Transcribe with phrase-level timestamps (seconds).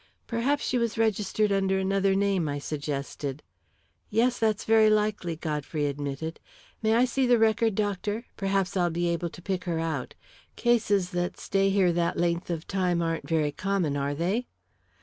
[0.25, 3.43] "Perhaps she was registered under another name," I suggested.
[4.09, 6.39] "Yes, that's very likely," Godfrey admitted.
[6.81, 8.25] "May I see the record, doctor?
[8.35, 10.15] Perhaps I'll be able to pick her out.
[10.55, 14.47] Cases that stay here that length of time aren't very common, are they?"